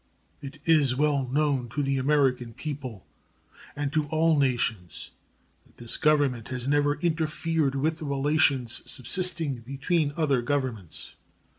[0.41, 3.05] It is well known to the American people
[3.75, 5.11] and to all nations
[5.67, 11.13] that this Government has never interfered with the relations subsisting between other governments.